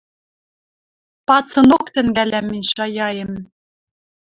Пацынок 1.27 1.85
тӹнгӓлӓм 1.93 2.45
мӹнь 2.51 2.67
шаяэм. 2.71 3.31